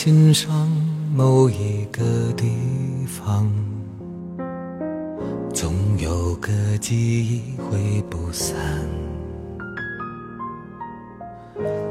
[0.00, 0.70] 心上
[1.12, 2.46] 某一个地
[3.04, 3.52] 方，
[5.52, 6.94] 总有个记
[7.26, 8.56] 忆挥不散。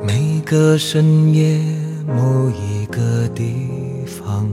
[0.02, 1.60] 每个深夜
[2.08, 4.50] 某一个地方，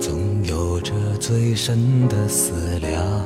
[0.00, 3.19] 总有着最深的思量。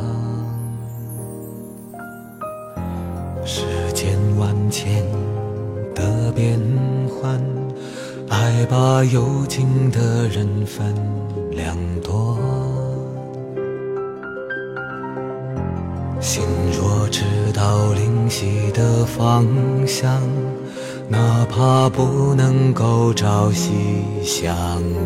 [21.96, 23.70] 不能够朝夕
[24.24, 24.52] 相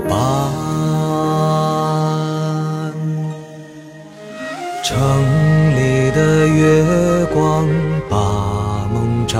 [0.09, 0.17] 伴。
[4.83, 4.97] 城
[5.77, 7.69] 里的月光
[8.09, 9.39] 把梦照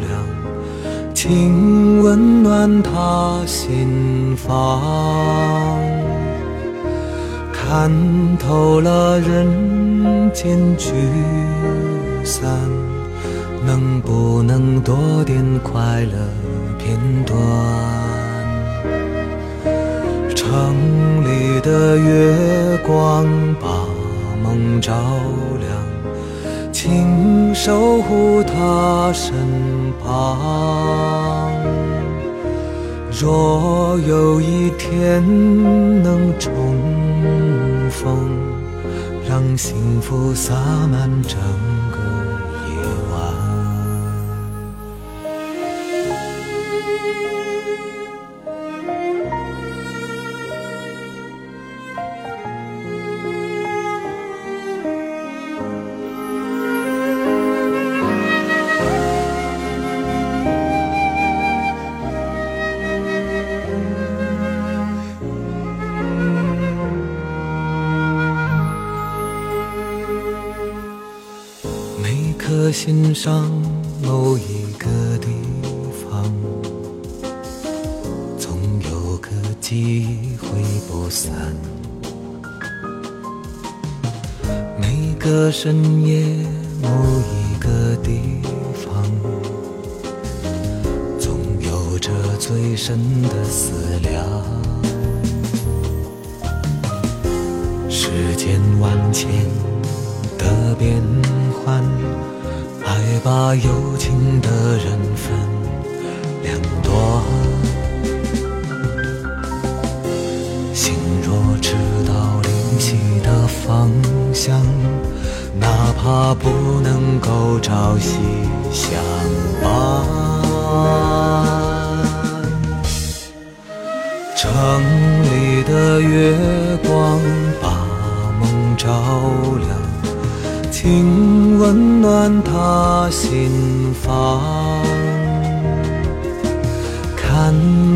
[0.00, 0.10] 亮，
[1.14, 4.82] 请温暖他心房。
[7.52, 7.90] 看
[8.38, 10.90] 透了人间聚
[12.24, 12.42] 散，
[13.64, 16.18] 能不能多点快乐
[20.52, 23.26] 城里的月光
[23.58, 23.68] 把
[24.42, 24.92] 梦照
[25.58, 25.70] 亮，
[26.70, 29.32] 请守护他身
[30.04, 31.50] 旁。
[33.18, 35.22] 若有一天
[36.02, 36.52] 能重
[37.88, 38.14] 逢，
[39.26, 40.52] 让幸福洒
[40.90, 41.40] 满整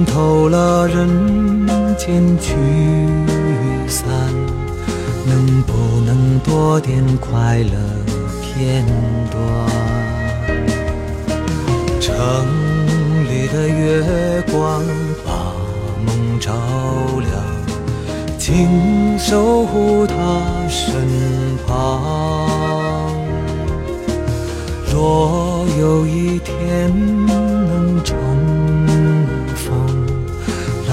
[0.04, 2.54] 透了人间聚
[3.88, 4.06] 散，
[5.24, 5.72] 能不
[6.04, 7.72] 能多点快乐
[8.42, 8.84] 片
[9.30, 9.36] 段？
[12.00, 12.14] 城
[13.24, 14.82] 里的月光
[15.24, 15.52] 把
[16.06, 16.52] 梦照
[17.18, 17.30] 亮，
[18.38, 20.14] 请守护他
[20.68, 20.92] 身
[21.66, 23.10] 旁。
[24.92, 26.90] 若有一天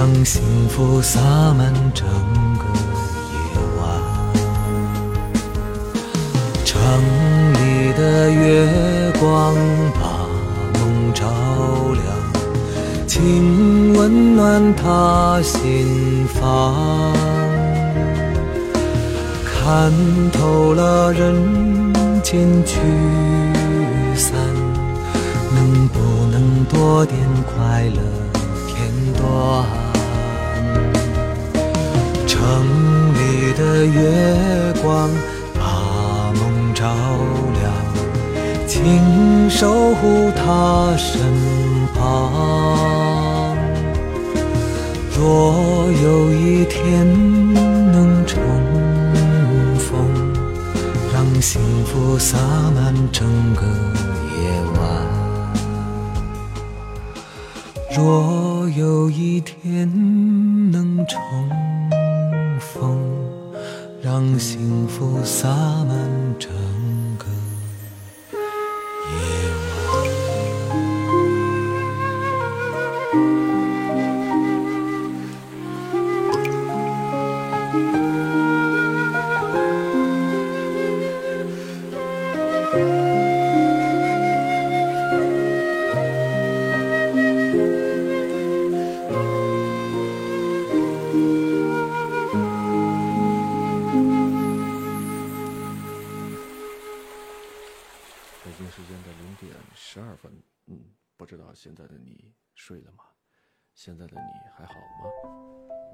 [0.05, 1.21] 让幸福洒
[1.57, 2.05] 满整
[2.59, 2.65] 个
[3.31, 3.37] 夜
[3.79, 3.81] 晚。
[6.65, 6.77] 城
[7.53, 8.67] 里的月
[9.17, 9.55] 光
[9.93, 10.27] 把
[10.73, 11.23] 梦照
[11.93, 12.03] 亮，
[13.07, 17.13] 请温暖他心房。
[19.45, 19.89] 看
[20.33, 22.75] 透了人间聚
[24.17, 24.33] 散，
[25.55, 25.97] 能不
[26.29, 28.01] 能多点快乐
[28.67, 28.75] 片
[29.15, 29.72] 段？
[32.43, 35.09] 城里的月光
[35.53, 36.93] 把梦照
[37.53, 37.63] 亮，
[38.67, 41.21] 请守护他身
[41.95, 43.55] 旁。
[45.15, 47.07] 若有一天
[47.93, 48.43] 能重
[49.77, 49.95] 逢，
[51.13, 52.37] 让幸福洒
[52.75, 53.25] 满整
[53.55, 53.61] 个
[54.35, 54.81] 夜晚。
[57.95, 59.89] 若有一天
[60.71, 61.62] 能重逢，
[64.23, 65.49] 让幸福洒
[65.83, 66.09] 满
[66.39, 66.47] 着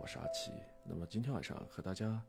[0.09, 0.51] 是阿奇。
[0.83, 2.19] 那么今天晚上和大家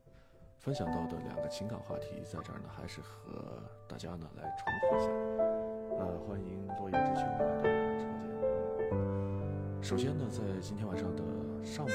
[0.58, 5.06] 分享到的两个情感话题，在这儿呢，还是和大家呢来重复一下。
[5.98, 7.62] 呃，欢迎落叶之秋来到
[7.96, 8.20] 直播
[9.80, 9.82] 间。
[9.82, 11.22] 首先呢，在今天晚上的
[11.64, 11.88] 上午。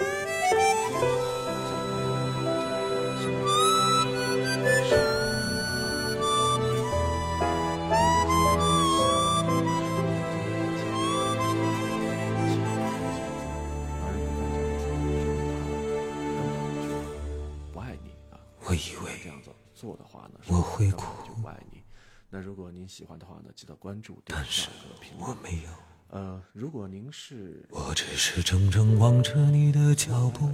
[19.86, 21.04] 做的话呢，我会哭。
[21.28, 21.84] 就不爱你。
[22.32, 25.30] 那如果您喜欢的话呢，记得关注、点赞和评论。
[25.30, 25.70] 我没有。
[26.10, 30.50] 呃，如果您是，我只是怔怔望着你的脚步，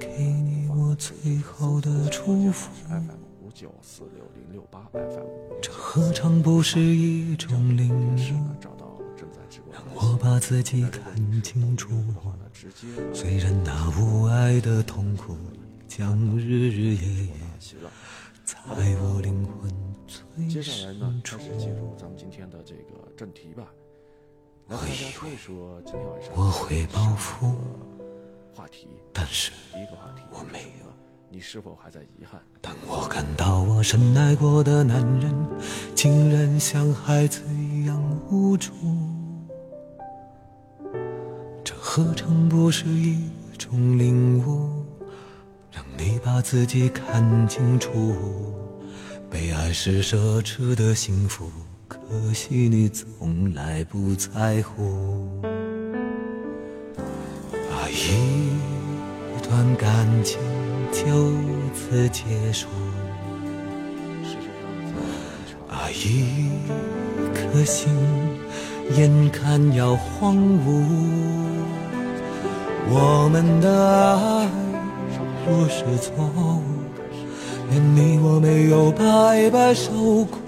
[0.00, 2.72] 给你我最后的祝福。
[3.40, 5.60] 五九四六零六八 FM。
[5.62, 8.16] 这何尝不是一种领悟？
[9.70, 11.88] 让我把自己看清楚。
[13.14, 15.36] 虽然那无爱的痛苦
[15.86, 17.32] 将日日夜夜。
[18.52, 18.58] 在
[19.00, 19.72] 我灵魂
[20.06, 23.72] 最接下来呢，开始进入咱们今天的这个正题吧。
[24.68, 27.56] 来跟大家说一说今天晚上我会报复
[28.54, 30.92] 话题，但是第一个话题我没有。
[31.30, 32.42] 你是否还在遗憾？
[32.60, 35.34] 当我看到我深爱过的男人，
[35.94, 37.98] 竟然像孩子一样
[38.30, 38.70] 无助，
[41.64, 44.81] 这何尝不是一种领悟？
[46.34, 47.90] 把自己看清楚，
[49.28, 51.44] 被爱是奢侈的幸福，
[51.86, 51.98] 可
[52.32, 55.28] 惜你从来不在乎。
[57.70, 60.38] 啊，一段感情
[60.90, 61.34] 就
[61.74, 62.66] 此结束，
[65.68, 66.48] 啊，一
[67.34, 67.94] 颗心
[68.96, 70.82] 眼看要荒芜，
[72.88, 74.61] 我们的爱。
[75.44, 76.62] 若是错误，
[77.72, 79.92] 愿你我没有白白受
[80.24, 80.38] 苦。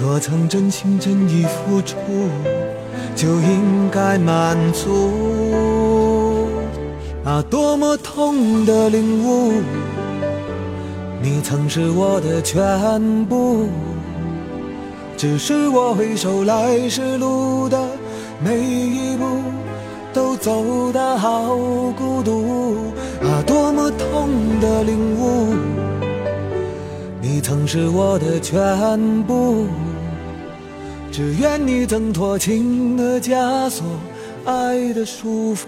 [0.00, 1.96] 若曾真心真意付出，
[3.14, 6.48] 就应该满足。
[7.22, 9.62] 那多么痛的领悟，
[11.22, 13.68] 你曾是我的全部。
[15.18, 17.78] 只是我回首来时路的
[18.42, 19.26] 每一步。
[20.14, 21.56] 都走得好
[21.96, 22.92] 孤独
[23.24, 23.42] 啊！
[23.46, 25.54] 多么痛的领悟，
[27.20, 29.66] 你曾是我的全部。
[31.10, 33.84] 只愿你挣脱情的枷锁，
[34.44, 35.66] 爱的束缚，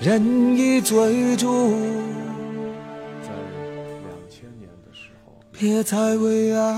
[0.00, 1.70] 任意追逐。
[3.22, 3.30] 在
[4.02, 6.76] 两千年的时候，别再为爱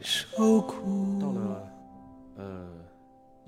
[0.00, 0.74] 受苦。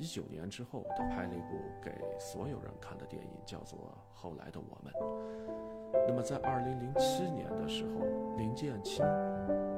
[0.06, 3.78] 九年之后，他拍了一部给所有人看的电影，叫做
[4.14, 4.92] 《后来的我们》。
[6.06, 9.04] 那么在二零零七年的时候，林建清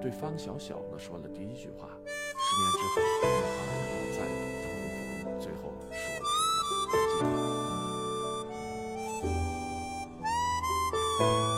[0.00, 3.00] 对方小小呢说了第一句话：“十年之后，
[3.94, 4.18] 我再
[4.62, 4.66] 重
[5.23, 6.25] 复。”最后说了
[7.18, 7.25] 什
[11.25, 11.58] 么？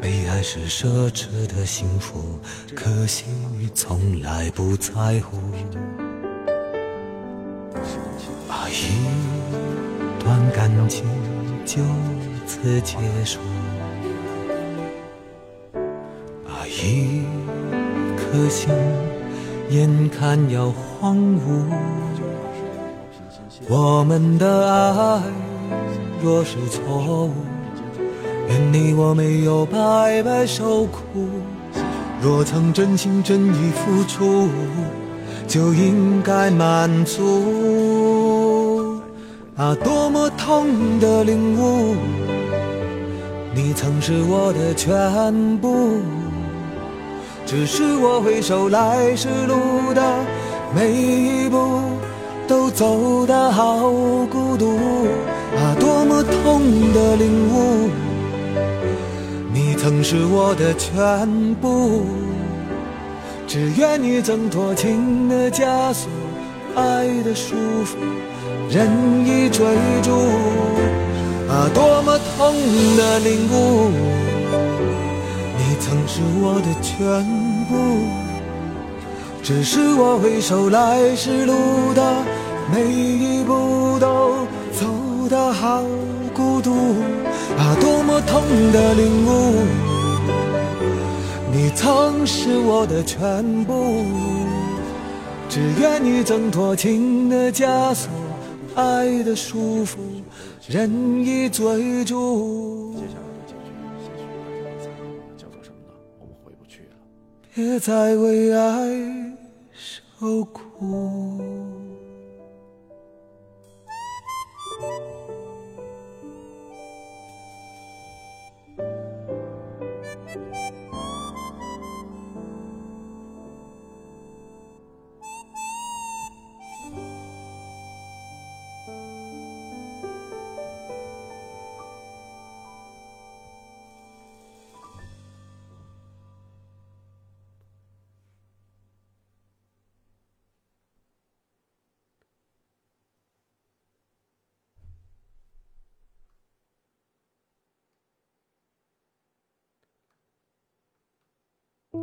[0.00, 2.38] 被爱是奢侈的幸福，
[2.74, 3.24] 可惜
[3.74, 5.38] 从来不在乎。
[8.48, 11.04] 把一段感情
[11.64, 11.82] 就
[12.46, 13.40] 此结束，
[16.46, 17.24] 啊，一
[18.16, 18.68] 颗心
[19.70, 21.64] 眼看要荒芜。
[23.68, 25.22] 我们的爱
[26.22, 27.32] 若是错误，
[28.52, 31.26] 愿你我没有白白受苦。
[32.20, 34.48] 若曾真心真意付出。
[35.48, 39.02] 就应该满足。
[39.54, 41.94] 啊，多么痛的领悟！
[43.54, 46.00] 你曾是我的全部，
[47.44, 50.02] 只是我回首来时路的
[50.74, 51.82] 每一步，
[52.48, 53.90] 都走得好
[54.30, 54.78] 孤独。
[55.58, 56.62] 啊，多么痛
[56.94, 57.90] 的领悟！
[59.82, 62.04] 曾是我的全部，
[63.48, 66.08] 只愿你挣脱情的枷锁，
[66.76, 67.96] 爱的束缚，
[68.70, 68.88] 任
[69.26, 69.66] 意追
[70.00, 70.12] 逐。
[71.50, 72.54] 啊，多么痛
[72.96, 73.90] 的领悟！
[75.58, 77.26] 你曾是我的全
[77.66, 78.06] 部，
[79.42, 82.22] 只是我回首来时路的
[82.72, 84.86] 每一步都走
[85.28, 85.82] 得好
[86.32, 86.72] 孤独。
[88.26, 89.30] 痛的领悟！
[91.52, 94.04] 你曾是我的全部，
[95.48, 98.10] 只愿你挣脱情的枷锁，
[98.74, 99.98] 爱的束缚，
[100.66, 100.90] 任
[101.24, 102.94] 意追逐。
[102.94, 103.70] 接下来的结局
[104.64, 104.86] 也许
[105.36, 105.94] 叫做什么呢？
[106.18, 106.96] 我们回不去了。
[107.54, 108.88] 别再为爱
[109.72, 111.71] 受苦。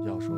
[0.06, 0.38] 要说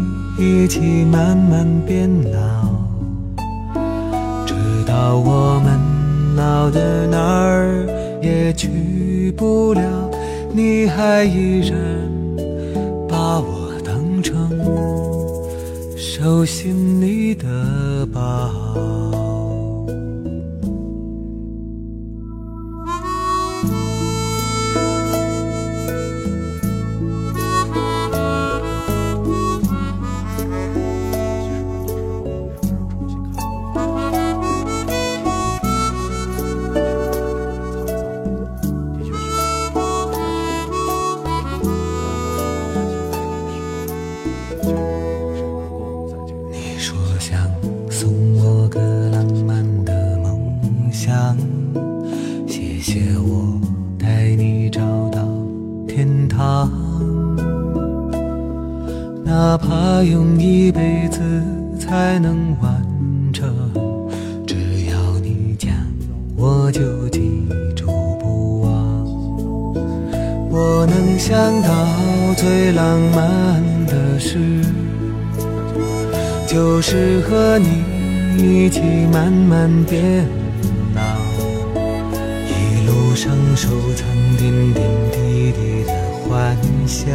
[0.41, 2.39] 一起慢慢变老。
[4.43, 4.55] 直
[4.87, 5.79] 到我们
[6.35, 7.85] 老的哪儿
[8.23, 9.81] 也去不了，
[10.51, 11.77] 你还依然
[13.07, 14.49] 把我当成
[15.95, 18.60] 手心里的宝。
[54.43, 54.81] 你找
[55.11, 55.19] 到
[55.87, 56.67] 天堂，
[59.23, 61.19] 哪怕用一辈子
[61.79, 62.83] 才能完
[63.31, 63.47] 成，
[64.47, 64.55] 只
[64.85, 65.71] 要你讲，
[66.35, 67.21] 我就记
[67.75, 67.85] 住
[68.19, 69.05] 不忘。
[70.49, 71.69] 我能想到
[72.35, 74.39] 最浪漫的事。
[76.47, 78.81] 就是和你一起
[79.13, 80.25] 慢慢变
[84.51, 85.93] 点点滴滴的
[86.27, 87.05] 欢笑，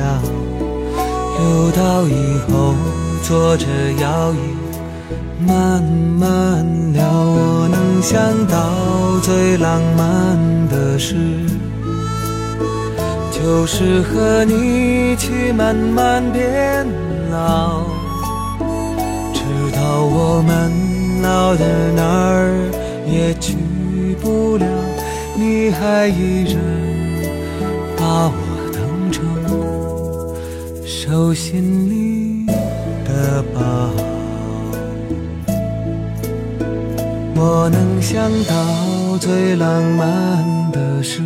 [1.39, 2.75] 留到以后
[3.23, 3.67] 坐着
[4.01, 4.37] 摇椅
[5.47, 6.65] 慢慢
[6.95, 7.03] 聊。
[7.05, 10.39] 我能想到最浪漫
[10.69, 11.15] 的事。
[13.33, 16.87] 就是和你一起慢慢变
[17.31, 17.83] 老，
[19.33, 19.41] 直
[19.75, 20.73] 到我们
[21.23, 22.71] 老的哪儿
[23.07, 23.55] 也去
[24.21, 24.67] 不了，
[25.37, 26.57] 你还依然
[28.07, 28.39] 把我
[28.73, 29.21] 当成
[30.87, 32.47] 手心里
[33.05, 33.91] 的宝。
[37.35, 41.21] 我能想到最浪漫的事。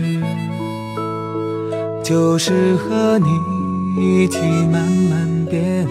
[2.02, 3.28] 就是和你
[3.96, 4.38] 一起
[4.72, 5.86] 慢慢变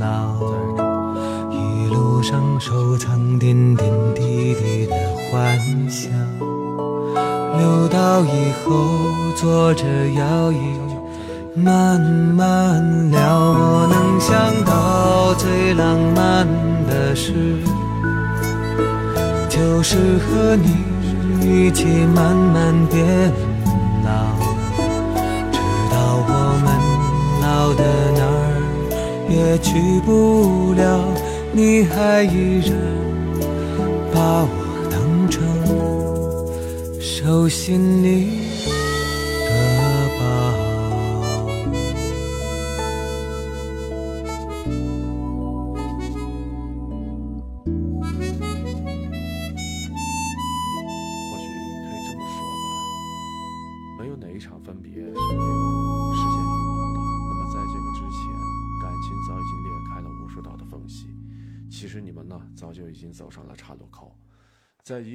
[0.00, 0.40] 老，
[1.50, 4.96] 一路上收藏点点滴滴的
[5.30, 6.08] 欢笑，
[7.58, 8.72] 留到以后
[9.44, 9.84] 坐着
[10.16, 10.56] 摇椅
[11.54, 13.20] 慢慢聊。
[13.20, 16.48] 我能想到最浪漫
[16.88, 17.58] 的事，
[19.50, 20.70] 就是和你
[21.42, 21.84] 一起
[22.14, 23.04] 慢慢变
[24.02, 24.08] 老。
[25.52, 25.58] 直
[25.90, 25.94] 到
[26.26, 26.32] 我
[26.64, 26.66] 们
[27.42, 27.84] 老的
[28.16, 28.56] 哪儿
[29.28, 31.04] 也去不了，
[31.52, 32.72] 你还依然
[34.10, 34.48] 把我
[34.90, 35.42] 当成
[36.98, 38.40] 手心里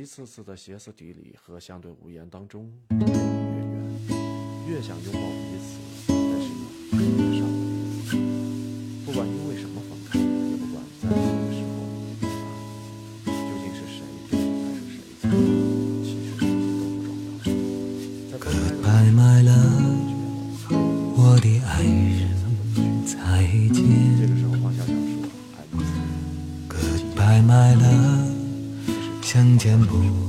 [0.09, 3.21] 一次次的歇斯底里和相对无言当中，越离越远，
[4.67, 6.49] 越想拥抱彼此，但是
[6.97, 7.45] 又，越伤。
[9.05, 9.58] 不管因为
[29.89, 30.28] 相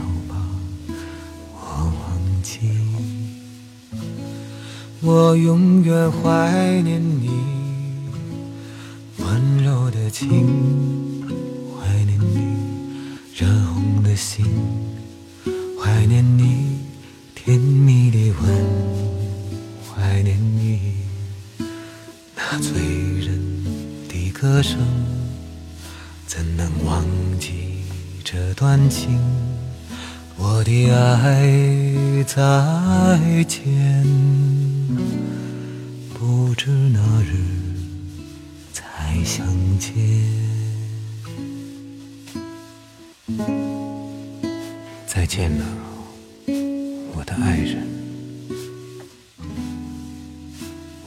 [0.00, 0.34] 好吧
[1.52, 2.58] 我忘记。
[5.02, 7.30] 我永远怀念你
[9.18, 10.28] 温柔的情，
[11.72, 14.44] 怀念你热红的心，
[15.82, 16.80] 怀念你
[17.34, 18.44] 甜蜜的吻，
[19.88, 20.96] 怀念你
[22.36, 22.72] 那醉
[23.20, 23.40] 人
[24.06, 24.78] 的歌声。
[26.26, 27.02] 怎能忘
[27.38, 27.84] 记
[28.22, 29.18] 这段情？
[30.42, 34.02] 我的爱，再见。
[36.14, 37.34] 不知哪日
[38.72, 38.82] 再
[39.22, 39.46] 相
[39.78, 39.92] 见。
[45.06, 45.64] 再见了，
[47.14, 47.86] 我的爱人。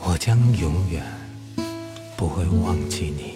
[0.04, 1.04] 我将永远
[2.16, 3.34] 不会忘记你。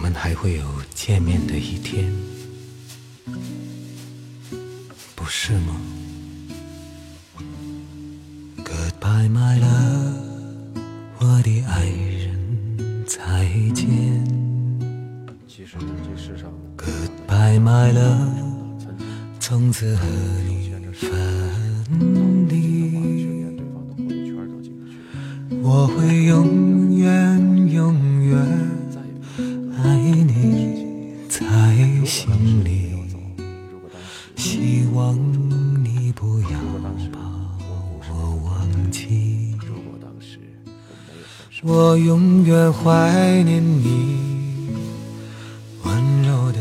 [0.00, 2.10] 我们还会有见面的一天，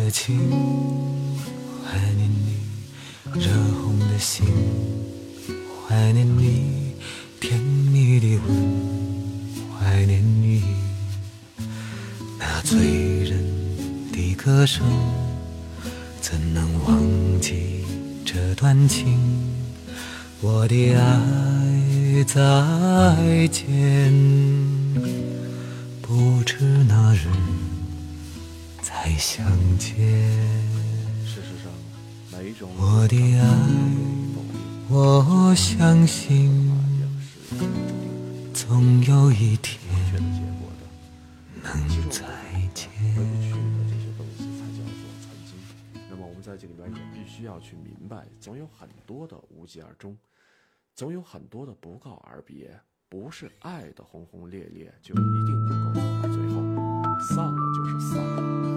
[0.10, 0.36] 的情，
[1.86, 2.58] 怀念你
[3.40, 4.44] 热红的心，
[5.88, 6.96] 怀念你
[7.40, 8.50] 甜蜜的吻，
[9.78, 10.64] 怀念你
[12.40, 12.80] 那醉
[13.24, 13.38] 人
[14.12, 14.84] 的歌声。
[16.20, 17.00] 怎能忘
[17.40, 17.86] 记
[18.26, 19.16] 这段情？
[20.42, 24.12] 我的爱，再见。
[26.02, 27.28] 不知那日
[29.02, 29.96] 再相见
[31.26, 31.72] 世上
[32.34, 32.70] 哪一种。
[32.76, 33.48] 我的爱，
[34.90, 36.70] 我相信，
[38.54, 39.80] 总有一天
[41.64, 42.26] 能再
[42.74, 42.90] 见。
[46.42, 50.18] 在这里边也必须要去明白，总有很多的无疾而终，
[50.94, 52.78] 总有很多的不告而别。
[53.08, 56.62] 不是爱的轰轰烈烈就一定能够走到最后，
[57.22, 58.69] 散了就是散了，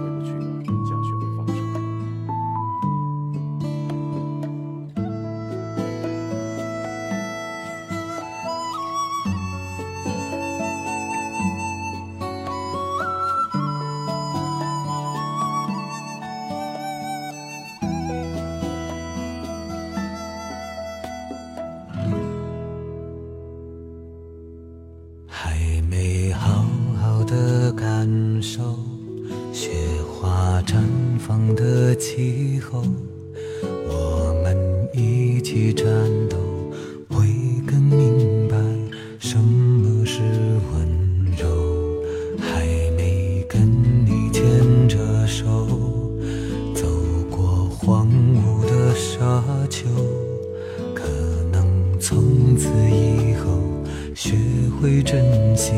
[54.82, 55.22] 会珍
[55.56, 55.74] 惜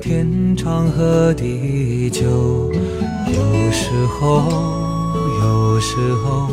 [0.00, 2.72] 天长和地久，
[3.26, 4.42] 有时候，
[5.42, 6.48] 有时候，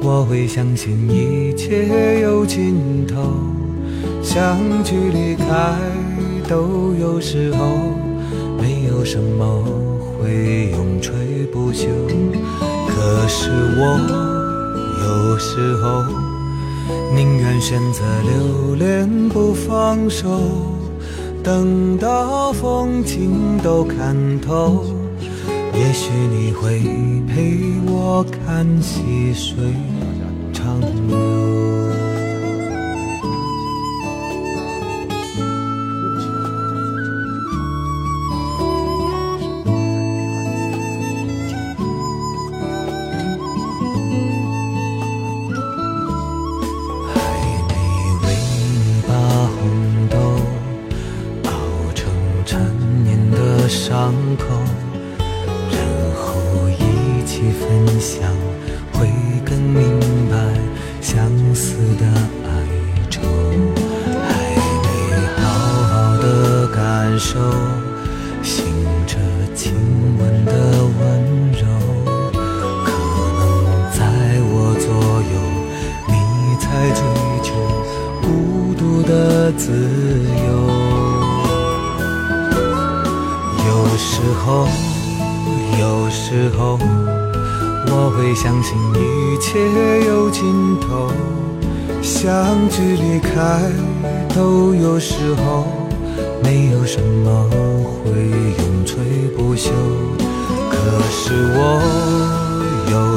[0.00, 3.20] 我会相信一切有尽头。
[4.22, 5.44] 相聚离开
[6.48, 7.66] 都有时候，
[8.56, 9.64] 没有什么
[10.16, 11.88] 会永垂不朽。
[12.86, 13.98] 可是我
[15.02, 16.04] 有时候。
[17.16, 20.28] 宁愿选择留恋不放手，
[21.44, 24.82] 等到风景都看透，
[25.74, 26.80] 也许你会
[27.28, 29.54] 陪我看细水
[30.54, 31.63] 长流。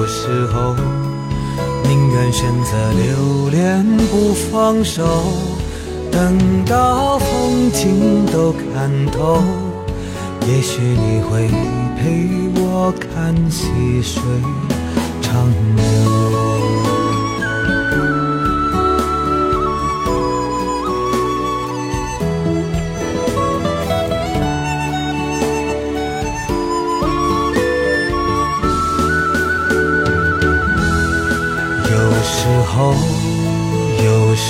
[0.07, 0.75] 时候
[1.83, 5.03] 宁愿选择留恋不放手，
[6.11, 9.41] 等到风景都看透。
[10.47, 11.49] 也许你会
[11.97, 12.29] 陪
[12.61, 14.21] 我看细水
[15.21, 16.16] 长流。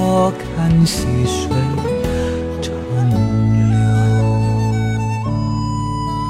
[0.00, 1.50] 我看细水
[2.62, 2.70] 长
[3.02, 3.10] 流。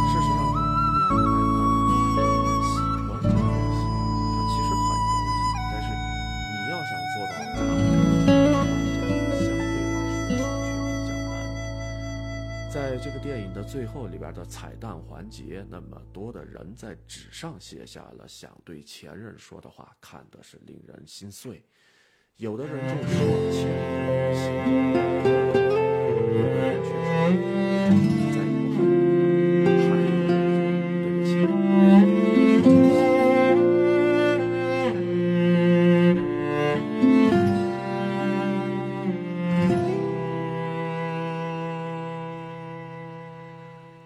[0.08, 3.44] 事实上，我们要爱到喜欢这个东
[3.76, 3.84] 西，
[4.32, 5.36] 它其实很容易，
[5.70, 5.86] 但是
[6.48, 7.60] 你要想做到长
[8.24, 8.32] 久，
[8.96, 11.36] 这个相对来说却比较难。
[12.72, 21.62] 在这个电影的最后里边的彩蛋环节，那么多的人在纸上写下了想对前任说的话，看的是令人心碎。
[22.38, 23.18] 有的人就说
[23.50, 24.42] 前任心，
[24.94, 27.10] 有的人却说
[28.30, 30.06] 在遗憾里还有
[31.02, 31.34] 对不起。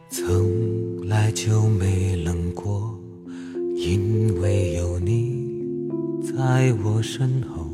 [0.09, 2.99] 从来就没冷过，
[3.77, 5.53] 因为有你
[6.23, 7.72] 在我身后。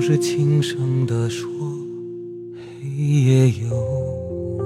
[0.00, 1.46] 总是轻声地说，
[2.56, 3.76] 黑夜有
[4.56, 4.62] 我。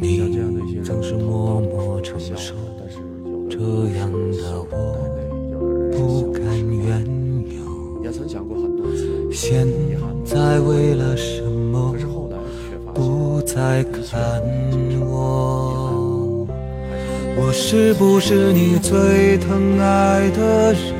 [0.00, 2.54] 你总是默默承受
[3.50, 3.58] 这
[3.98, 7.04] 样的笑带泪，有的人是笑不甘愿
[7.44, 7.60] 有。
[8.04, 9.68] 也曾想过很多次，现
[10.24, 11.94] 在为了什么
[12.94, 14.42] 不再看
[15.10, 16.48] 我？
[17.36, 20.99] 我是不是你最疼爱的人？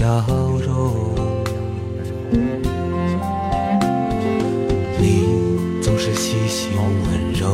[0.00, 0.06] 笑
[0.64, 1.14] 容，
[4.98, 5.26] 你
[5.82, 7.46] 总是细心温柔，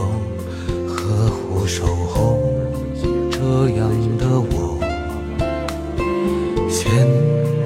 [0.87, 2.39] 呵护守候，
[3.33, 4.79] 这样的我。
[6.71, 6.89] 现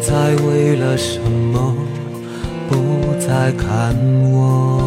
[0.00, 1.76] 在为了什么
[2.70, 2.74] 不
[3.20, 3.94] 再看
[4.32, 4.80] 我？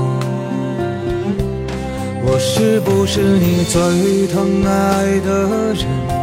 [2.25, 6.22] 我是不是你最疼爱的人？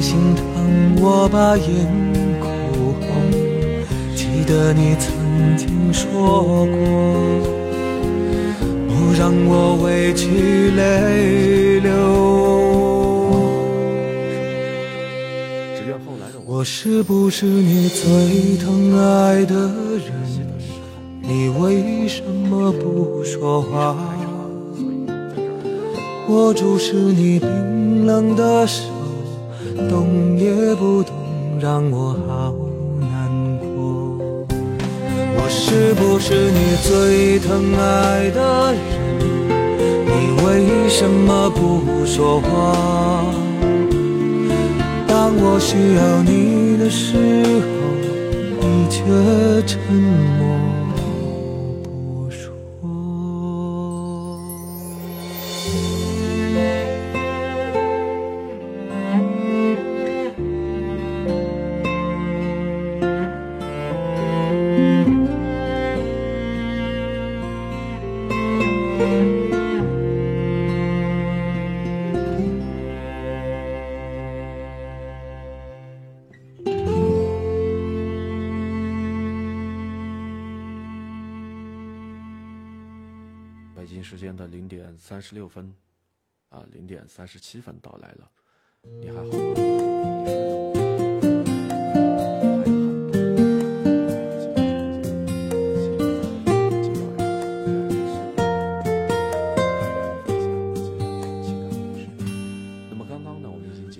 [0.00, 1.66] 心疼我把眼
[2.40, 2.46] 哭
[3.00, 3.30] 红，
[4.16, 6.74] 记得你曾经说过。
[8.88, 11.90] 不让我委屈泪流。
[16.46, 20.12] 我是不是你最疼爱的人？
[21.22, 23.96] 你为什么不说话？
[26.28, 28.82] 握住是你冰冷的手，
[29.90, 31.12] 动也不动，
[31.60, 32.54] 让我好
[33.00, 33.66] 难过。
[35.34, 38.78] 我是不是你最疼爱的人？
[40.06, 40.08] 你
[40.46, 40.48] 为
[40.88, 42.46] 什么不说话？
[45.08, 47.16] 当我需要你的时
[47.60, 47.68] 候，
[48.60, 49.02] 你却
[49.66, 50.39] 沉默
[84.90, 85.72] 点三十六分，
[86.48, 88.28] 啊，零点三十七分到来了。
[89.00, 89.30] 你还好吗？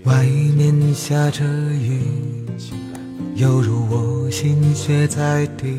[0.05, 0.27] 外
[0.57, 2.03] 面下着雨，
[3.37, 5.79] 犹如我心血在滴。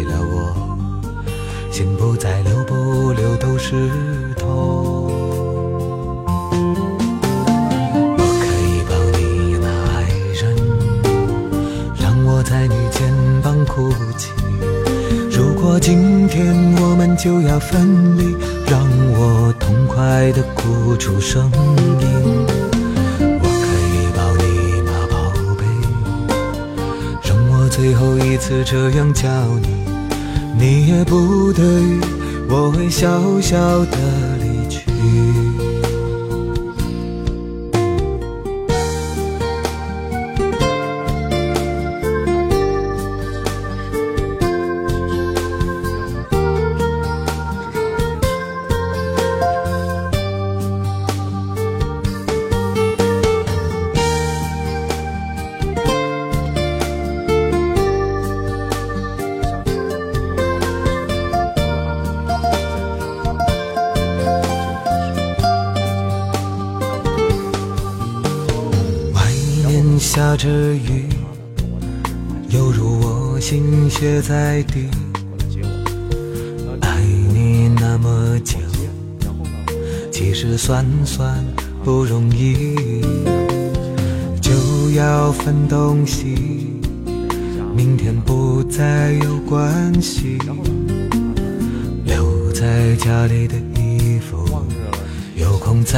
[2.65, 3.89] 不留，都是
[4.37, 4.47] 痛。
[8.17, 9.19] 我可以抱你
[9.61, 9.93] 那爱
[10.33, 10.41] 人，
[11.99, 14.31] 让我在你肩膀哭泣。
[15.31, 18.35] 如果今天我们就要分离，
[18.67, 18.81] 让
[19.13, 21.51] 我痛快地哭出声
[21.99, 22.07] 音。
[23.19, 25.13] 我可以抱你吗，宝
[25.57, 25.61] 贝？
[27.29, 29.27] 容我最后一次这样叫
[29.61, 29.81] 你。
[30.53, 31.99] 你也不得已，
[32.53, 33.07] 我会小
[33.39, 34.30] 小的。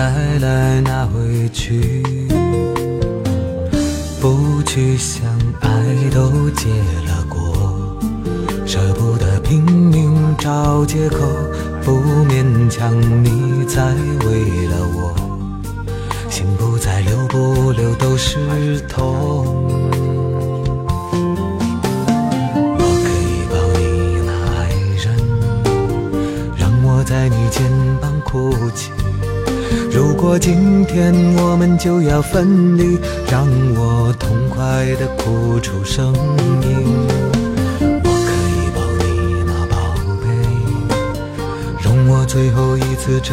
[0.04, 1.23] 带来那回。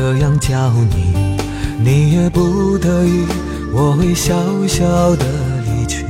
[0.02, 1.36] 这样叫你，
[1.78, 3.26] 你也不得已，
[3.70, 4.34] 我会小
[4.66, 5.26] 小的
[5.66, 6.06] 离去。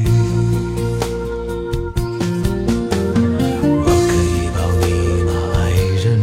[3.60, 5.58] 我可以抱你吗，爱
[6.04, 6.22] 人？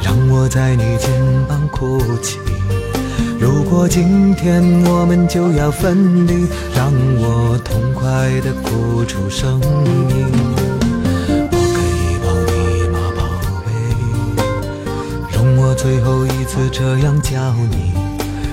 [0.00, 1.10] 让我在你肩
[1.48, 2.38] 膀哭泣。
[3.40, 9.60] 如果今天我们就要分离，让我痛快的哭出声
[10.10, 10.59] 音。
[15.82, 17.90] 最后一次这样叫你，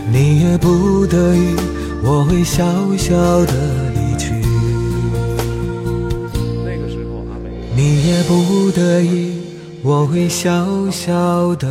[0.09, 1.55] 你也不得已，
[2.01, 2.63] 我会小
[2.97, 3.13] 小
[3.45, 3.51] 的
[3.93, 4.31] 离去。
[6.63, 9.41] 那个时候，阿美你也不得已，
[9.83, 11.67] 我会小小的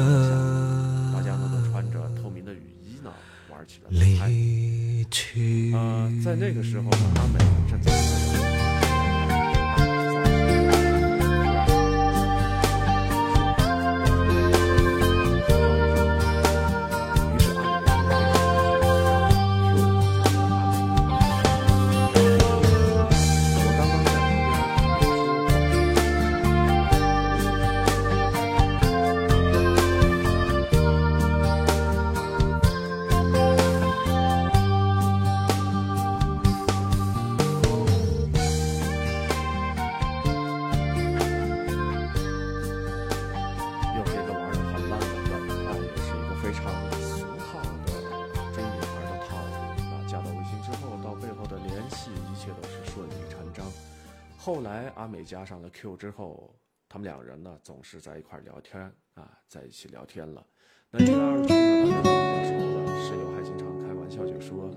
[55.95, 56.59] 之后，
[56.89, 60.47] 他们两人呢总是在一块聊天啊，在一起聊天了。
[60.91, 64.70] 那这个二去呢，大家比较熟了，室友还经常开玩笑就说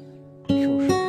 [0.45, 1.09] Q 是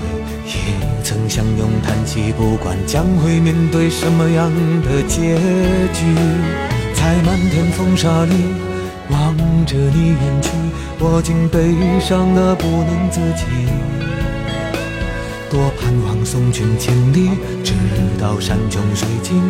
[1.11, 2.31] 曾相拥叹息。
[2.37, 4.49] 不管将会面对什么样
[4.81, 5.35] 的结
[5.91, 6.15] 局，
[6.93, 8.33] 在漫天风沙里
[9.09, 9.35] 望
[9.65, 10.49] 着你远去，
[10.99, 13.43] 我竟悲伤的不能自己。
[15.49, 17.31] 多盼望送君千里，
[17.61, 17.73] 直
[18.17, 19.43] 到山穷水尽，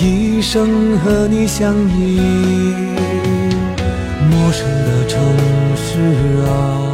[0.00, 2.18] 一生和你相依。
[4.30, 5.20] 陌生的城
[5.76, 6.00] 市
[6.48, 6.93] 啊，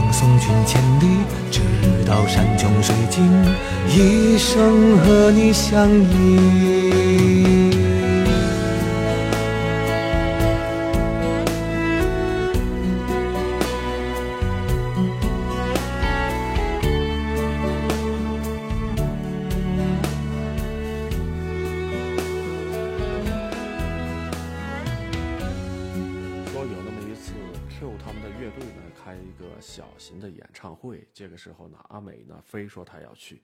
[0.11, 1.61] 送君千里，直
[2.05, 3.23] 到山穷水尽，
[3.87, 7.60] 一生和你相依。
[31.31, 33.41] 个时候呢，阿美呢非说她要去，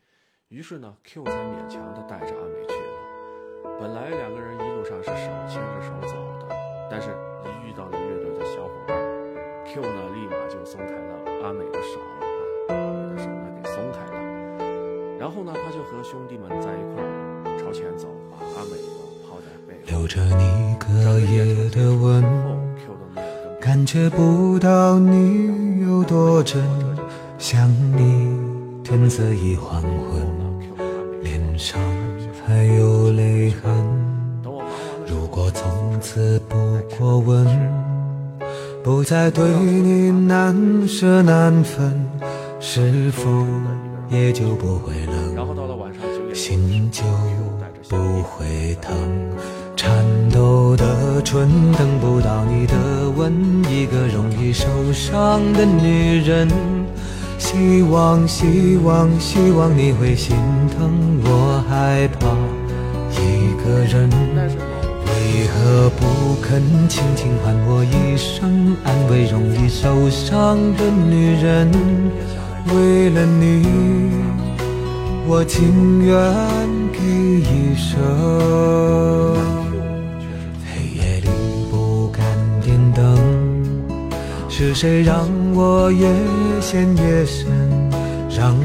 [0.50, 3.80] 于是呢，Q 才勉强的带着阿美去了。
[3.80, 6.14] 本来两个人一路上是手牵着手走
[6.46, 6.56] 的，
[6.92, 7.10] 但是
[7.46, 8.98] 一遇到了乐队的小伙伴
[9.66, 11.98] ，Q 呢立马就松开了阿美的手，
[12.68, 14.18] 把阿美的手呢给松开了。
[15.18, 19.98] 然后呢，他就和兄弟们在一块儿朝前走，把阿美呢抛在背后。
[19.98, 22.22] 留着你隔夜的吻，
[23.60, 26.62] 感觉不到你有多真。
[27.40, 28.36] 想你，
[28.84, 30.28] 天色已黄昏，
[31.22, 31.80] 脸上
[32.46, 33.72] 还有泪痕。
[35.06, 35.70] 如果从
[36.02, 36.58] 此不
[36.98, 37.46] 过问，
[38.84, 41.94] 不再对你难舍难分，
[42.60, 43.46] 是否
[44.10, 47.04] 也就不会冷，心就
[47.88, 48.98] 不会疼？
[49.76, 52.74] 颤抖的唇等不到你的
[53.16, 53.32] 吻，
[53.70, 56.48] 一个容易受伤的女人。
[57.38, 60.36] 希望，希望，希望你会心
[60.78, 61.22] 疼。
[61.24, 62.28] 我害怕
[63.12, 64.10] 一个人，
[65.06, 71.72] 为何不肯轻轻唤我一声，安慰容易受伤的女人？
[72.74, 73.66] 为了你，
[75.28, 76.16] 我情愿
[76.92, 77.96] 给一生。
[84.58, 85.30] 是谁让？
[85.54, 86.08] 我越
[86.60, 87.48] 陷越深，
[88.36, 88.56] 让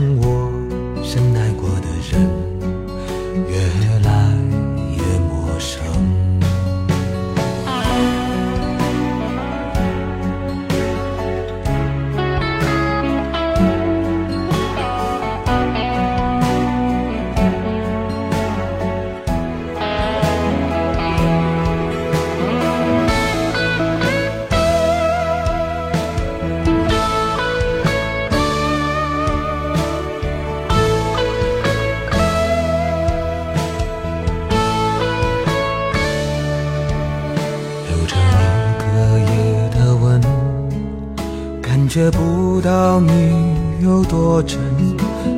[41.93, 44.59] 觉不到你有多真，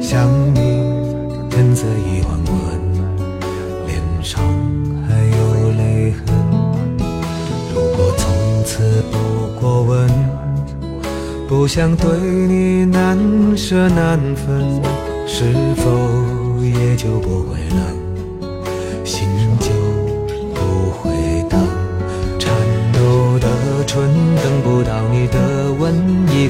[0.00, 0.60] 想你
[1.50, 2.54] 天色已黄昏，
[3.88, 4.40] 脸上
[5.08, 6.22] 还有泪痕。
[7.74, 10.08] 如果从此不过问，
[11.48, 13.18] 不想对你难
[13.56, 14.80] 舍难分，
[15.26, 17.82] 是否也就不会冷，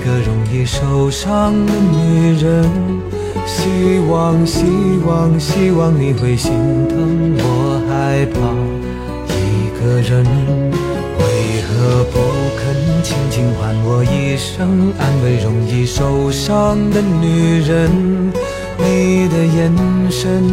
[0.04, 2.68] 个容易受伤的女人，
[3.46, 4.62] 希望希
[5.06, 6.52] 望希望你会心
[6.90, 7.34] 疼。
[7.38, 8.38] 我害怕
[9.32, 10.22] 一个人，
[11.18, 11.22] 为
[11.62, 12.20] 何不
[12.58, 12.62] 肯
[13.02, 18.30] 轻轻唤我一声，安慰容易受伤的女人？
[18.76, 19.72] 你的眼
[20.10, 20.44] 神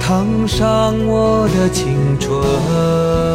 [0.00, 3.27] 烫伤我的青春。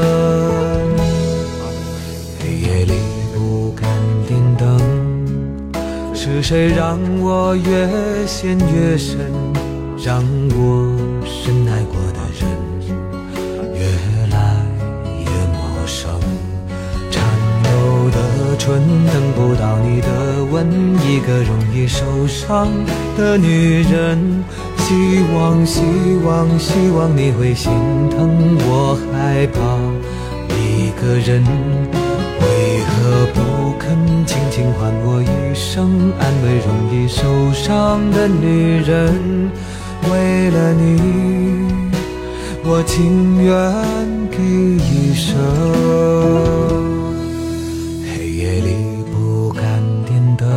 [6.36, 9.20] 是谁让我越陷越深，
[10.04, 10.24] 让
[10.56, 12.42] 我深爱过的人
[13.76, 13.86] 越
[14.32, 14.66] 来
[15.20, 16.10] 越陌生？
[17.12, 17.24] 颤
[17.64, 18.82] 抖的唇
[19.14, 20.68] 等不到你的吻，
[21.08, 22.68] 一个容易受伤
[23.16, 24.44] 的女人。
[24.80, 25.82] 希望，希
[26.26, 27.72] 望，希望你会心
[28.10, 28.58] 疼。
[28.66, 29.62] 我害怕
[30.58, 31.44] 一个人，
[35.74, 39.50] 声安慰容易受伤的女人，
[40.04, 41.02] 为了你，
[42.64, 43.50] 我情愿
[44.30, 45.36] 给一生。
[48.06, 48.76] 黑夜里
[49.12, 49.64] 不敢
[50.06, 50.48] 点灯，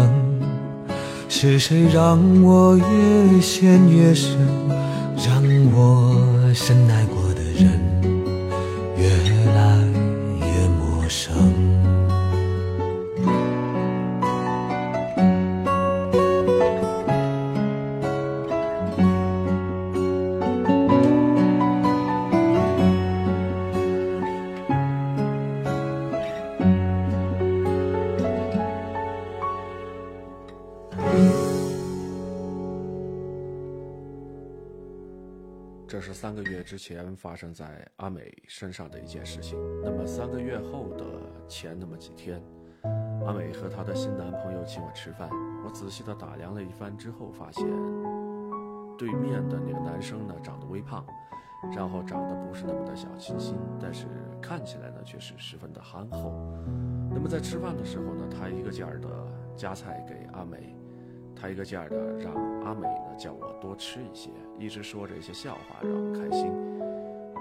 [1.30, 4.36] 是谁让我越陷越深，
[36.26, 39.56] 三个月之前发生在阿美身上的一件事情。
[39.80, 41.04] 那么三个月后的
[41.46, 42.42] 前那么几天，
[43.24, 45.30] 阿美和她的新男朋友请我吃饭。
[45.64, 47.64] 我仔细的打量了一番之后，发现
[48.98, 51.06] 对面的那个男生呢，长得微胖，
[51.72, 54.08] 然后长得不是那么的小清新，但是
[54.42, 56.32] 看起来呢却是十分的憨厚。
[57.14, 59.08] 那么在吃饭的时候呢，他一个劲儿的
[59.56, 60.76] 夹菜给阿美。
[61.38, 62.32] 他一个劲儿的让
[62.64, 66.50] 阿美呢叫我多吃一些，一直说着一些笑话让我开心。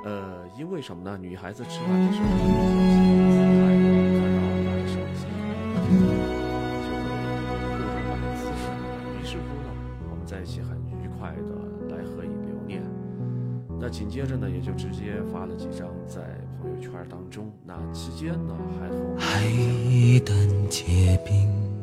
[0.03, 1.17] 呃，因为什么呢？
[1.17, 3.01] 女孩子吃饭的时候特别开心，
[3.63, 3.65] 爱
[4.19, 5.25] 看到拿着手机，
[6.85, 7.01] 就会
[7.57, 8.63] 顾着买姿势。
[9.17, 9.67] 于是乎呢，
[10.11, 12.83] 我们在一起很愉快的来合影留念。
[13.79, 16.21] 那紧接着呢，也就直接发了几张在
[16.61, 17.51] 朋友圈当中。
[17.65, 21.74] 那期间呢，还和我海一旦结冰。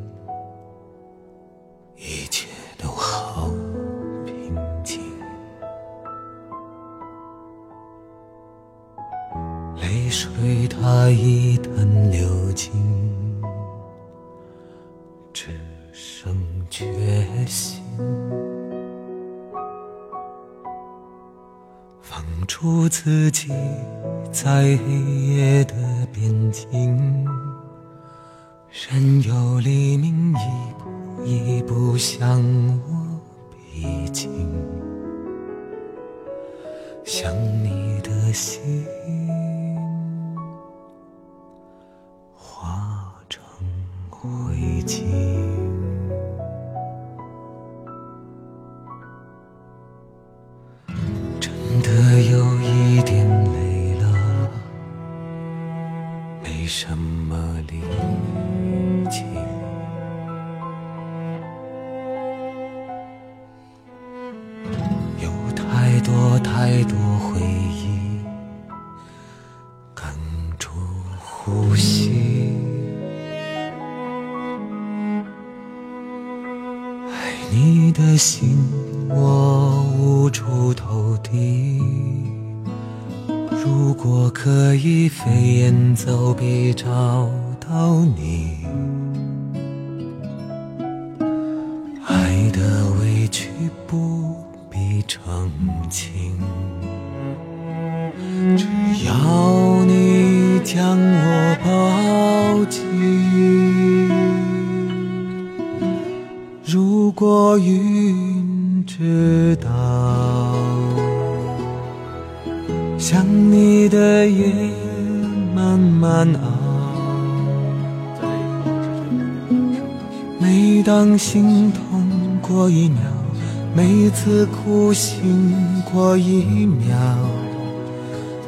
[11.09, 12.71] 一旦流尽，
[15.33, 15.49] 只
[15.91, 16.35] 剩
[16.69, 16.85] 决
[17.45, 17.81] 心，
[22.01, 23.51] 放逐自己
[24.31, 24.77] 在黑
[25.35, 25.75] 夜的
[26.11, 27.27] 边境，
[28.71, 30.83] 任由黎明一步。
[31.25, 32.43] 一步向
[32.89, 33.21] 我
[33.71, 34.29] 逼近，
[37.05, 37.33] 想
[37.63, 38.85] 你的心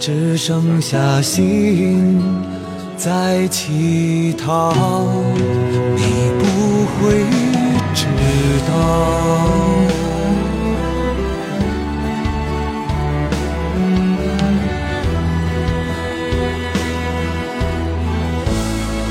[0.05, 2.21] 只剩下心
[2.95, 4.71] 在乞讨。
[5.95, 6.45] 你不
[6.93, 7.25] 会
[7.95, 8.05] 知
[8.67, 8.71] 道，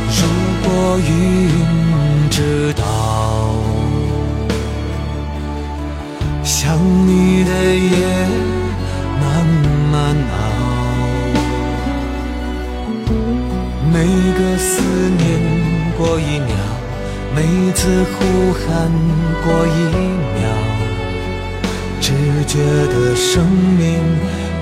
[0.08, 0.22] 如
[0.62, 0.70] 果
[1.00, 1.10] 云
[2.30, 2.84] 知道。
[6.44, 8.13] 想你的夜
[16.14, 16.54] 过一秒，
[17.34, 17.42] 每
[17.72, 18.88] 次呼喊
[19.42, 19.68] 过一
[20.36, 20.46] 秒，
[22.00, 22.12] 只
[22.46, 23.98] 觉得生命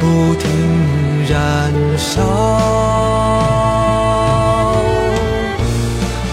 [0.00, 0.48] 不停
[1.28, 2.22] 燃烧。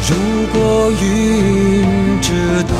[0.08, 0.16] 如
[0.54, 2.78] 果云知道。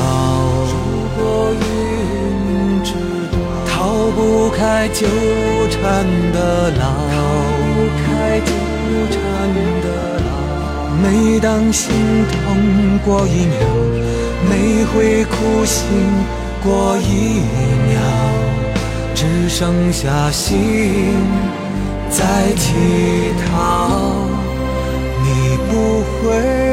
[4.12, 5.06] 不开纠
[5.70, 6.82] 缠的牢，
[8.04, 8.50] 开纠
[9.08, 9.18] 缠
[9.82, 9.86] 的
[10.18, 10.19] 牢。
[11.02, 11.90] 每当心
[12.26, 13.56] 痛过一秒，
[14.48, 15.86] 每回哭醒
[16.62, 17.40] 过一
[17.88, 18.00] 秒，
[19.14, 21.14] 只剩下心
[22.10, 22.74] 在乞
[23.46, 23.48] 讨。
[25.22, 26.69] 你不会。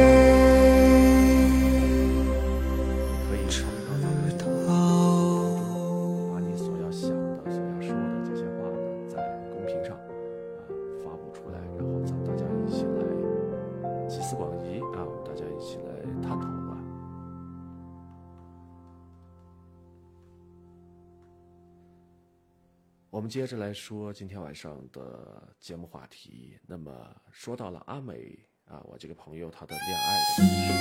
[23.28, 26.58] 接着来说今天晚上的节目话题。
[26.66, 26.92] 那么
[27.32, 30.72] 说到了阿美啊，我这个朋友她的恋爱的故事。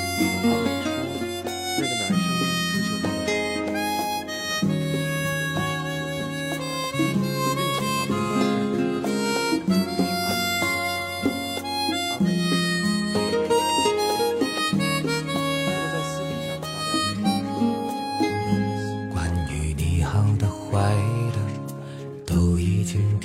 [0.46, 0.90] 阿美说，
[1.78, 2.65] 那个男生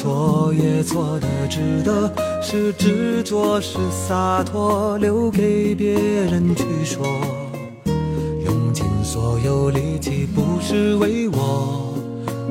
[0.00, 7.06] 错也错的值得，是执着是洒脱，留给别人去说。
[8.46, 11.92] 用尽所有力气不是为我，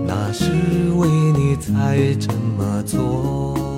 [0.06, 0.52] 那是
[0.96, 3.69] 为你才这么做。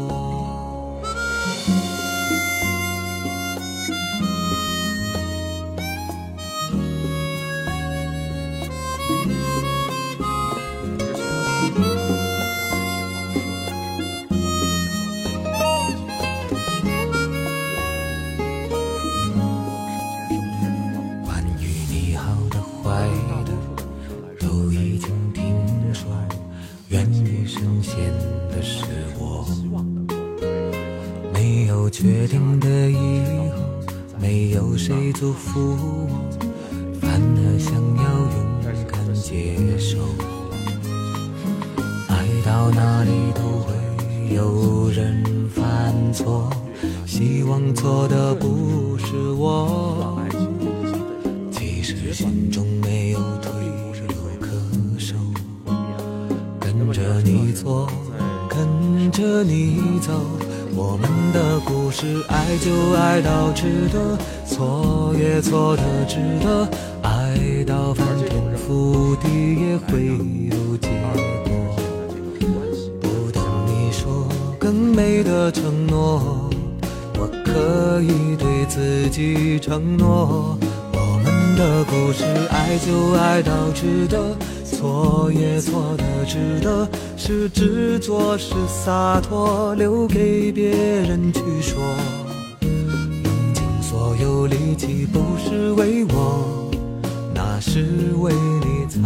[39.31, 39.97] 接受。
[42.09, 46.49] 爱到哪里都会有人犯错，
[47.07, 50.19] 希望错的不是我。
[51.49, 53.51] 其实心中没有退
[54.09, 54.49] 路可
[54.99, 55.15] 守，
[56.59, 57.87] 跟着你错，
[58.49, 60.11] 跟着你走。
[60.75, 66.67] 我们的故事，爱就爱到值得，错也错的值得，
[67.01, 67.93] 爱到
[68.71, 69.27] 翻天覆地
[69.59, 70.87] 也会有结
[71.43, 71.51] 果。
[73.01, 74.25] 不等你说
[74.57, 76.49] 更美的承诺，
[77.19, 80.57] 我可以对自己承诺。
[80.93, 84.37] 我们的故事，爱就爱到值得。
[84.63, 91.79] 错也错的值得，是执着是洒脱，留给别人去说。
[92.61, 96.70] 用尽所有力气不是为我，
[97.73, 97.85] 是
[98.17, 98.99] 为你才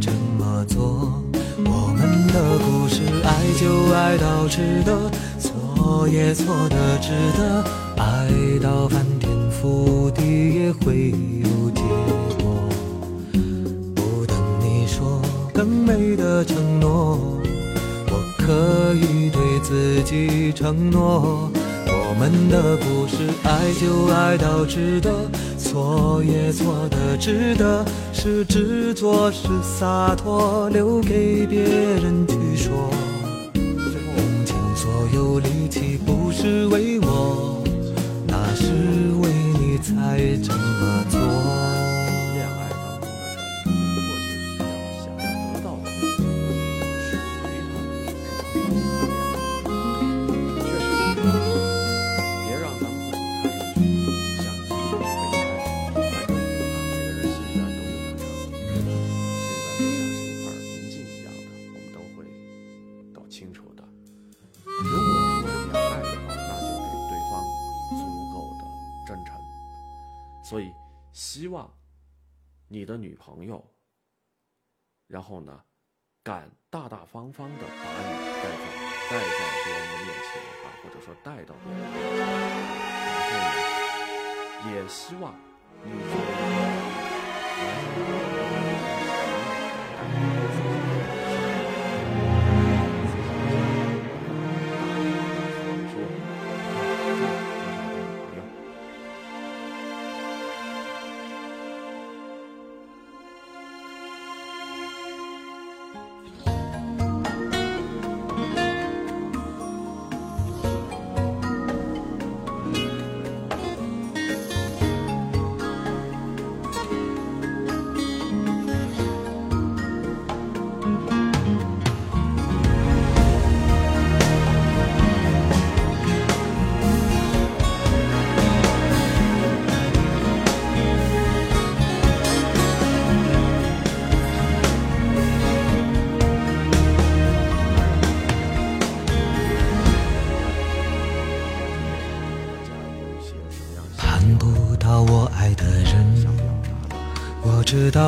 [0.00, 0.08] 这
[0.38, 1.20] 么做。
[1.58, 5.10] 我们的故事，爱就爱到值得，
[5.40, 7.64] 错也错的值得，
[7.96, 8.30] 爱
[8.62, 11.82] 到翻天覆地也会有结
[12.44, 12.54] 果。
[13.96, 15.20] 不等你说
[15.52, 17.18] 更美的承诺，
[18.06, 21.50] 我可以对自己承诺。
[21.88, 25.10] 我们的故事，爱就爱到值得，
[25.62, 32.72] 错也错的值得，是执着是洒脱，留给别人去说。
[33.54, 37.62] 用尽所有力气不是为我，
[38.26, 38.64] 那是
[39.22, 41.51] 为你才这么做。
[71.42, 71.68] 希望
[72.68, 73.74] 你的女朋友，
[75.08, 75.60] 然后呢，
[76.22, 78.64] 敢大大方方的把你带到
[79.10, 79.26] 带到
[79.64, 82.14] 别人的面前啊，或者说带到别人的面前，
[83.02, 85.34] 然后呢，也希望
[85.82, 86.26] 你作为
[87.98, 88.31] 一个。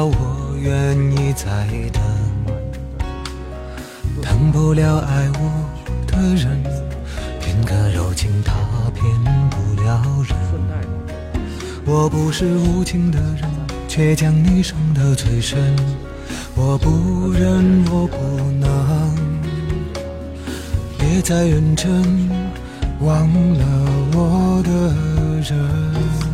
[0.02, 2.02] 我愿意再等，
[4.22, 5.68] 等不了爱我
[6.06, 6.62] 的人，
[7.40, 8.54] 片刻柔情他
[8.94, 9.04] 骗
[9.50, 10.34] 不了人。
[11.86, 13.50] 我不是无情的人，
[13.86, 15.76] 却将你伤得最深。
[16.56, 18.16] 我不忍，我不
[18.58, 19.14] 能，
[20.98, 22.30] 别再认真，
[23.00, 23.64] 忘了
[24.14, 24.70] 我的
[25.42, 26.33] 人。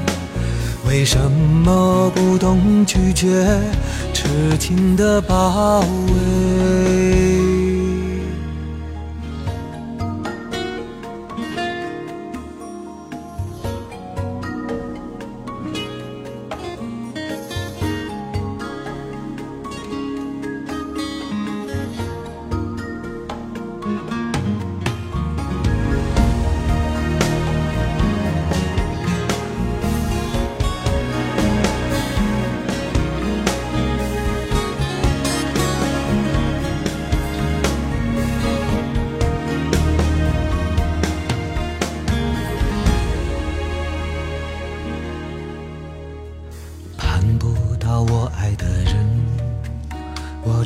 [0.91, 3.29] 为什么不懂拒绝
[4.13, 4.27] 痴
[4.59, 6.20] 情的包围？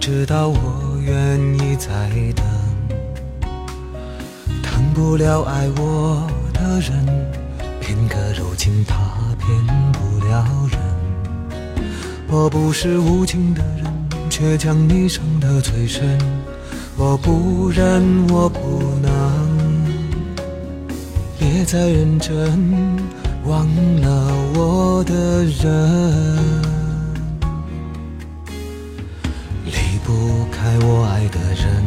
[0.07, 1.89] 知道我愿意再
[2.35, 2.45] 等，
[4.61, 7.03] 等不了爱我的人，
[7.81, 8.95] 片刻柔情他
[9.39, 9.49] 骗
[9.93, 10.79] 不了人。
[12.27, 13.91] 我不是无情的人，
[14.29, 16.19] 却将你伤得最深。
[16.95, 19.09] 我不忍，我不能，
[21.39, 22.35] 别再认真。
[23.43, 23.65] 忘
[24.01, 26.37] 了我的人，
[30.65, 31.83] 开我爱的人。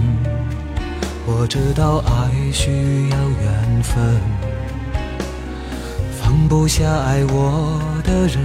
[1.26, 4.20] 我知道爱需要缘分，
[6.12, 8.38] 放不下爱我的人，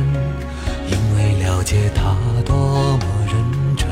[0.89, 3.35] 因为了解他多么认
[3.77, 3.87] 真。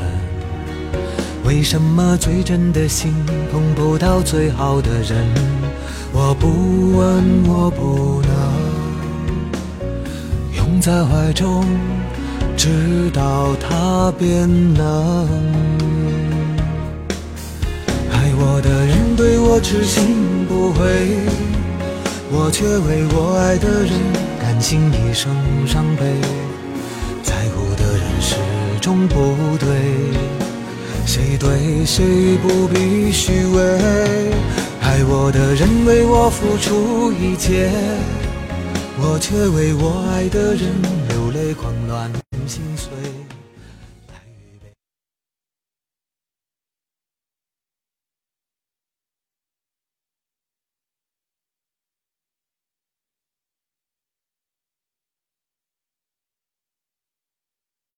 [1.44, 3.14] 为什么最真的心
[3.52, 5.24] 碰不到最好的人？
[6.12, 6.48] 我不
[6.98, 8.32] 问，我不能。
[10.56, 11.64] 拥在怀中，
[12.56, 15.71] 直到他变冷。
[19.16, 20.82] 对我痴心不悔，
[22.30, 23.92] 我却为我爱的人
[24.40, 25.34] 甘心一生
[25.66, 26.04] 伤悲。
[27.22, 28.36] 在乎的人始
[28.80, 29.68] 终不对，
[31.06, 33.60] 谁对谁不必虚伪。
[34.80, 37.70] 爱我的人为我付出一切。
[39.04, 40.70] 我却为我爱的人
[41.08, 41.81] 流泪狂。